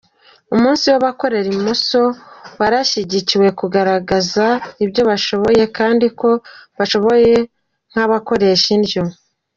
[0.55, 2.01] Umunsi w’abakoresha imoso
[2.59, 4.45] warashyiriweho kugaragaza
[4.83, 6.29] ibyo bashoboye kandi ko
[6.77, 7.33] bashoboye
[7.91, 9.03] nk’abakoresha indyo.